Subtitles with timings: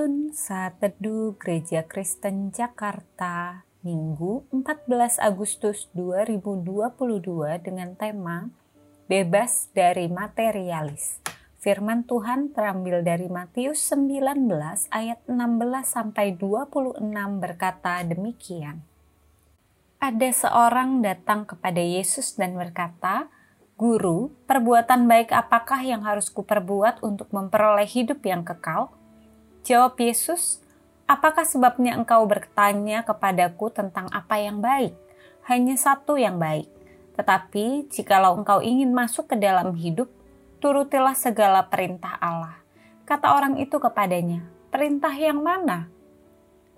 [0.00, 6.88] Penuntun Saat Teduh Gereja Kristen Jakarta Minggu 14 Agustus 2022
[7.60, 8.48] dengan tema
[9.12, 11.20] Bebas dari Materialis.
[11.60, 14.48] Firman Tuhan terambil dari Matius 19
[14.88, 15.36] ayat 16
[15.84, 17.04] sampai 26
[17.36, 18.80] berkata demikian.
[20.00, 23.28] Ada seorang datang kepada Yesus dan berkata,
[23.76, 28.96] Guru, perbuatan baik apakah yang harus kuperbuat untuk memperoleh hidup yang kekal?
[29.60, 30.64] Jawab Yesus,
[31.04, 34.96] apakah sebabnya engkau bertanya kepadaku tentang apa yang baik?
[35.44, 36.68] Hanya satu yang baik.
[37.20, 40.08] Tetapi jikalau engkau ingin masuk ke dalam hidup,
[40.64, 42.56] turutilah segala perintah Allah.
[43.04, 45.92] Kata orang itu kepadanya, perintah yang mana?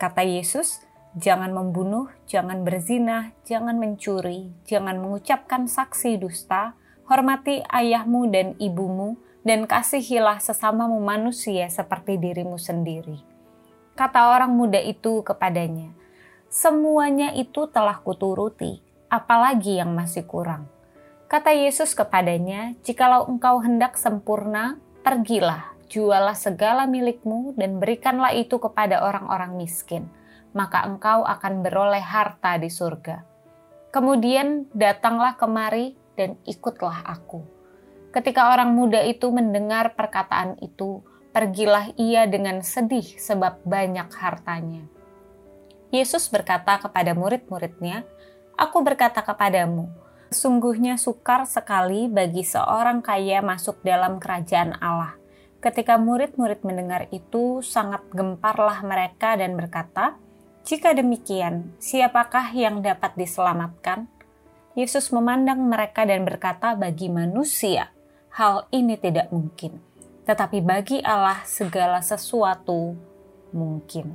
[0.00, 0.80] Kata Yesus,
[1.18, 6.72] jangan membunuh, jangan berzina, jangan mencuri, jangan mengucapkan saksi dusta,
[7.10, 13.20] hormati ayahmu dan ibumu, dan kasihilah sesamamu manusia seperti dirimu sendiri.
[13.96, 15.92] Kata orang muda itu kepadanya,
[16.48, 20.68] semuanya itu telah kuturuti, apalagi yang masih kurang.
[21.30, 29.04] Kata Yesus kepadanya, jikalau engkau hendak sempurna, pergilah, jualah segala milikmu dan berikanlah itu kepada
[29.04, 30.10] orang-orang miskin,
[30.52, 33.22] maka engkau akan beroleh harta di surga.
[33.90, 37.59] Kemudian datanglah kemari dan ikutlah aku
[38.10, 40.98] Ketika orang muda itu mendengar perkataan itu,
[41.30, 44.82] pergilah ia dengan sedih sebab banyak hartanya.
[45.94, 48.02] Yesus berkata kepada murid-muridnya,
[48.58, 49.88] Aku berkata kepadamu,
[50.28, 55.14] sungguhnya sukar sekali bagi seorang kaya masuk dalam kerajaan Allah.
[55.62, 60.18] Ketika murid-murid mendengar itu, sangat gemparlah mereka dan berkata,
[60.66, 64.10] "Jika demikian, siapakah yang dapat diselamatkan?"
[64.74, 67.92] Yesus memandang mereka dan berkata, "Bagi manusia,
[68.30, 69.82] hal ini tidak mungkin,
[70.22, 72.94] tetapi bagi Allah segala sesuatu
[73.50, 74.14] mungkin.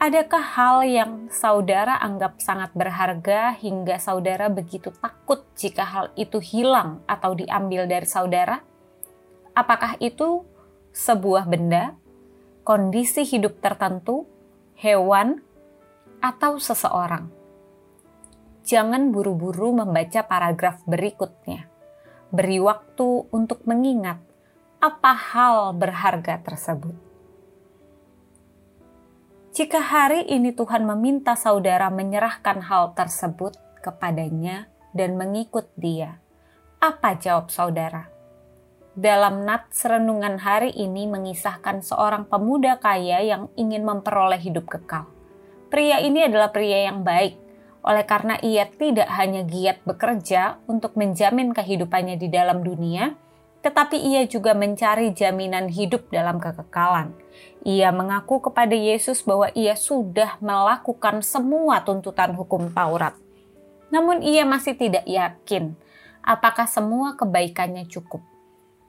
[0.00, 7.04] Adakah hal yang saudara anggap sangat berharga hingga saudara begitu takut jika hal itu hilang
[7.04, 8.64] atau diambil dari saudara?
[9.52, 10.48] Apakah itu
[10.96, 11.92] sebuah benda,
[12.64, 14.24] kondisi hidup tertentu,
[14.80, 15.44] hewan,
[16.24, 17.28] atau seseorang?
[18.64, 21.69] Jangan buru-buru membaca paragraf berikutnya
[22.30, 24.22] beri waktu untuk mengingat
[24.78, 26.94] apa hal berharga tersebut.
[29.50, 36.22] Jika hari ini Tuhan meminta saudara menyerahkan hal tersebut kepadanya dan mengikut Dia,
[36.78, 38.08] apa jawab saudara?
[38.94, 45.10] Dalam nats renungan hari ini mengisahkan seorang pemuda kaya yang ingin memperoleh hidup kekal.
[45.66, 47.49] Pria ini adalah pria yang baik,
[47.80, 53.16] oleh karena ia tidak hanya giat bekerja untuk menjamin kehidupannya di dalam dunia,
[53.60, 57.12] tetapi ia juga mencari jaminan hidup dalam kekekalan.
[57.64, 63.16] Ia mengaku kepada Yesus bahwa ia sudah melakukan semua tuntutan hukum Taurat.
[63.92, 65.76] Namun ia masih tidak yakin
[66.24, 68.20] apakah semua kebaikannya cukup.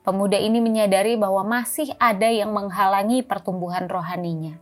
[0.00, 4.56] Pemuda ini menyadari bahwa masih ada yang menghalangi pertumbuhan rohaninya.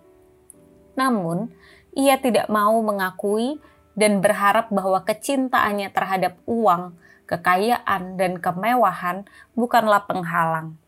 [0.99, 1.55] Namun,
[1.95, 3.63] ia tidak mau mengakui
[3.99, 6.95] dan berharap bahwa kecintaannya terhadap uang,
[7.27, 9.27] kekayaan, dan kemewahan
[9.59, 10.79] bukanlah penghalang.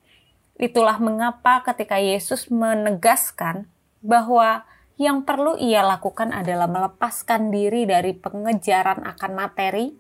[0.55, 3.67] Itulah mengapa ketika Yesus menegaskan
[3.99, 4.63] bahwa
[5.01, 9.97] yang perlu ia lakukan adalah melepaskan diri dari pengejaran akan materi,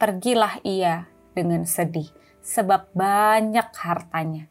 [0.00, 1.06] pergilah ia
[1.36, 2.08] dengan sedih,
[2.40, 4.48] sebab banyak hartanya.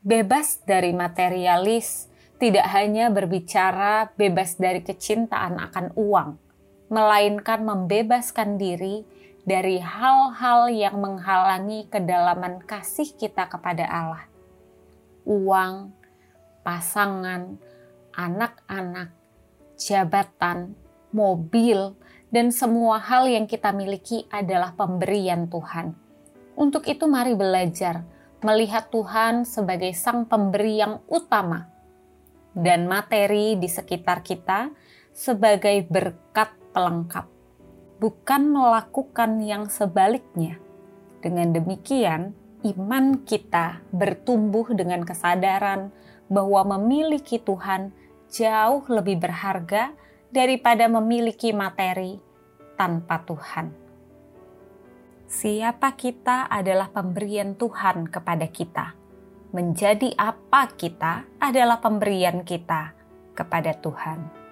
[0.00, 2.06] Bebas dari materialis
[2.38, 6.43] tidak hanya berbicara bebas dari kecintaan akan uang,
[6.88, 9.04] melainkan membebaskan diri
[9.44, 14.24] dari hal-hal yang menghalangi kedalaman kasih kita kepada Allah.
[15.24, 15.92] Uang,
[16.64, 17.60] pasangan,
[18.16, 19.12] anak-anak,
[19.76, 20.72] jabatan,
[21.12, 21.96] mobil,
[22.32, 25.94] dan semua hal yang kita miliki adalah pemberian Tuhan.
[26.56, 28.06] Untuk itu, mari belajar
[28.44, 31.68] melihat Tuhan sebagai Sang Pemberi yang utama,
[32.52, 34.68] dan materi di sekitar kita
[35.10, 37.30] sebagai berkat pelengkap,
[38.02, 40.58] bukan melakukan yang sebaliknya.
[41.22, 42.34] Dengan demikian,
[42.66, 45.94] iman kita bertumbuh dengan kesadaran
[46.28, 47.94] bahwa memiliki Tuhan
[48.28, 49.94] jauh lebih berharga
[50.34, 52.18] daripada memiliki materi
[52.74, 53.70] tanpa Tuhan.
[55.30, 58.98] Siapa kita adalah pemberian Tuhan kepada kita.
[59.54, 62.94] Menjadi apa kita adalah pemberian kita
[63.38, 64.43] kepada Tuhan.